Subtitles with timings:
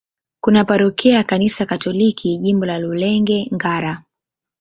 [0.39, 4.03] Kuna parokia ya Kanisa Katoliki, Jimbo la Rulenge-Ngara.